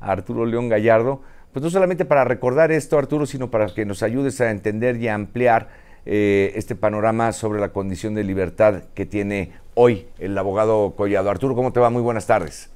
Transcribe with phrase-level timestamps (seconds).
[0.00, 1.20] a Arturo León Gallardo,
[1.52, 5.08] pues no solamente para recordar esto, Arturo, sino para que nos ayudes a entender y
[5.08, 5.68] a ampliar
[6.04, 11.30] eh, este panorama sobre la condición de libertad que tiene hoy el abogado Collado.
[11.30, 11.90] Arturo, ¿cómo te va?
[11.90, 12.72] Muy buenas tardes.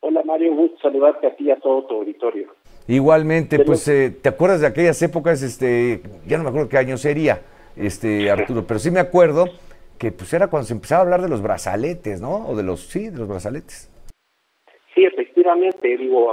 [0.00, 2.48] Hola Mario, gusto saludarte a ti y a todo tu auditorio.
[2.88, 5.42] Igualmente, pues, eh, ¿te acuerdas de aquellas épocas?
[5.42, 7.40] Este, ya no me acuerdo qué año sería,
[7.76, 9.44] este, Arturo, pero sí me acuerdo
[9.96, 12.48] que pues era cuando se empezaba a hablar de los brazaletes, ¿no?
[12.48, 13.88] O de los, sí, de los brazaletes.
[14.94, 15.04] Sí,
[15.42, 16.30] efectivamente, digo,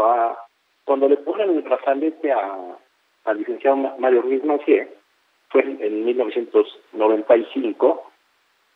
[0.85, 2.77] cuando le ponen el brazalete a,
[3.25, 4.87] al licenciado Mario Ruiz Macié,
[5.49, 8.11] fue en, 1995,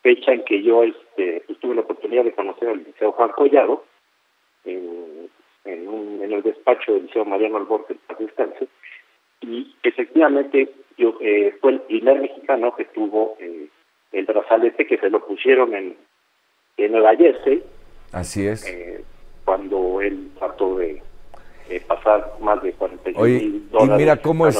[0.02, 3.84] fecha en que yo este, pues, tuve la oportunidad de conocer al licenciado Juan Collado,
[4.64, 5.30] en,
[5.64, 8.66] en, el despacho del Liceo Mariano Alborte descanse
[9.40, 13.68] y efectivamente yo eh, fue el primer mexicano que tuvo eh,
[14.12, 15.96] el brazalete que se lo pusieron en,
[16.78, 17.62] en Nueva Jersey.
[18.12, 18.66] Así es.
[18.66, 19.04] Eh,
[19.44, 21.02] cuando él trató de
[21.86, 23.94] pasar más de 45 mil dólares.
[23.94, 24.58] Y mira cómo es,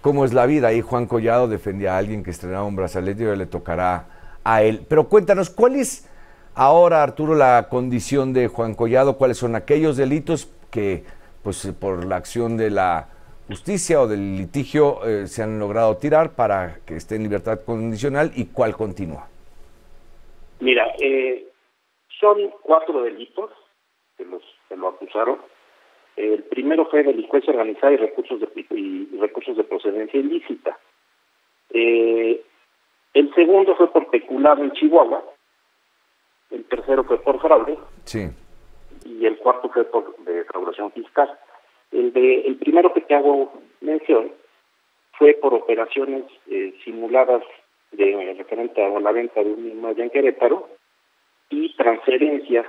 [0.00, 0.68] cómo es la vida.
[0.68, 4.06] Ahí Juan Collado defendía a alguien que estrenaba un brazalete y ahora le tocará
[4.42, 4.82] a él.
[4.88, 6.08] Pero cuéntanos, ¿cuál es
[6.58, 11.04] Ahora, Arturo, la condición de Juan Collado, ¿cuáles son aquellos delitos que,
[11.42, 13.10] pues, por la acción de la
[13.46, 18.32] justicia o del litigio eh, se han logrado tirar para que esté en libertad condicional
[18.34, 19.28] y cuál continúa?
[20.60, 21.46] Mira, eh,
[22.18, 23.50] son cuatro delitos
[24.16, 25.38] que, los, que lo acusaron.
[26.16, 30.78] El primero fue delincuencia organizada y recursos de, y recursos de procedencia ilícita.
[31.70, 32.42] Eh,
[33.12, 35.22] el segundo fue por peculado en Chihuahua
[36.50, 38.28] el tercero fue por fraude sí.
[39.04, 41.38] y el cuarto fue por defraudación fiscal.
[41.90, 44.32] El, de, el primero que te hago mención
[45.18, 47.42] fue por operaciones eh, simuladas
[47.92, 50.68] de referente a la venta de un inmueble en Querétaro
[51.50, 52.66] y transferencias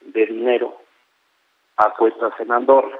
[0.00, 0.76] de dinero
[1.76, 1.94] a
[2.38, 2.98] en Andorra.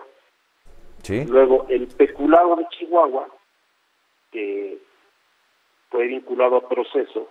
[1.02, 1.24] Sí.
[1.24, 3.28] Luego, el peculado de Chihuahua,
[4.32, 4.78] que
[5.90, 7.28] fue vinculado a proceso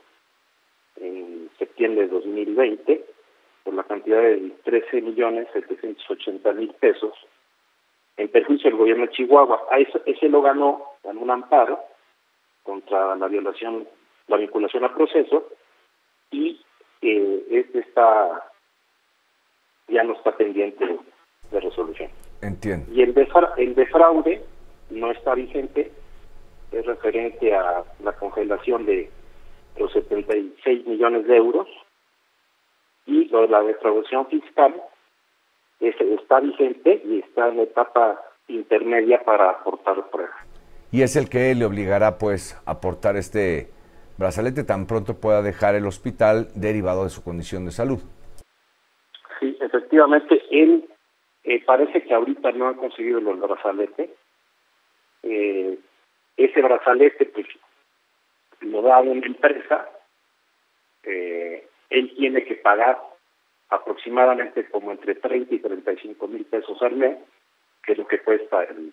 [0.95, 3.05] en septiembre de 2020
[3.63, 7.13] por la cantidad de 13 millones 780 mil pesos
[8.17, 9.63] en perjuicio del gobierno de Chihuahua.
[9.71, 11.79] A ese, ese lo ganó en un amparo
[12.63, 13.87] contra la violación,
[14.27, 15.49] la vinculación al proceso
[16.31, 16.61] y
[17.01, 18.51] eh, este está
[19.87, 20.97] ya no está pendiente
[21.51, 22.09] de resolución.
[22.41, 22.91] Entiendo.
[22.93, 24.41] Y el de, el de fraude
[24.89, 25.91] no está vigente,
[26.71, 29.09] es referente a la congelación de
[29.77, 31.67] los 76 millones de euros
[33.05, 34.73] y lo de la defraudación fiscal
[35.79, 40.35] es, está vigente y está en etapa intermedia para aportar pruebas.
[40.91, 43.69] Y es el que le obligará pues a aportar este
[44.17, 47.99] brazalete tan pronto pueda dejar el hospital derivado de su condición de salud.
[49.39, 50.87] Sí, efectivamente, él
[51.45, 54.09] eh, parece que ahorita no ha conseguido el brazalete.
[55.21, 55.77] Eh,
[56.37, 57.45] ese brazalete pues
[58.61, 59.87] lo da una empresa,
[61.03, 62.99] eh, él tiene que pagar
[63.69, 67.17] aproximadamente como entre 30 y 35 mil pesos al mes,
[67.83, 68.91] que es lo que cuesta el,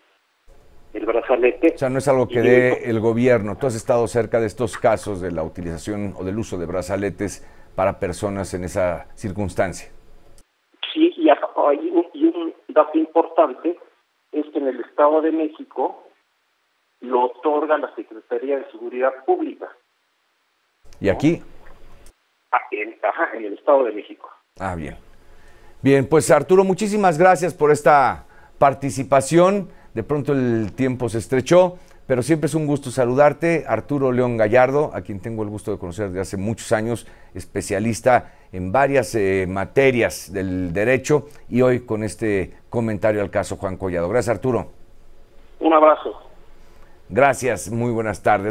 [0.92, 1.72] el brazalete.
[1.74, 3.56] O sea, no es algo que dé el gobierno.
[3.56, 7.46] Tú has estado cerca de estos casos de la utilización o del uso de brazaletes
[7.74, 9.90] para personas en esa circunstancia.
[11.68, 13.78] Hay un, y un dato importante
[14.32, 16.04] es que en el Estado de México
[17.00, 19.68] lo otorga la Secretaría de Seguridad Pública.
[21.00, 21.42] ¿Y aquí?
[22.52, 24.30] Ah, en, ajá, en el Estado de México.
[24.58, 24.96] Ah, bien.
[25.82, 28.26] Bien, pues Arturo, muchísimas gracias por esta
[28.58, 29.68] participación.
[29.94, 33.64] De pronto el tiempo se estrechó, pero siempre es un gusto saludarte.
[33.66, 38.32] Arturo León Gallardo, a quien tengo el gusto de conocer desde hace muchos años, especialista
[38.52, 44.08] en varias eh, materias del derecho y hoy con este comentario al caso Juan Collado.
[44.08, 44.72] Gracias, Arturo.
[45.60, 46.20] Un abrazo.
[47.08, 48.50] Gracias, muy buenas tardes.